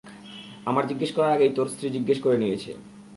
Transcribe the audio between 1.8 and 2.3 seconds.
জিজ্ঞেস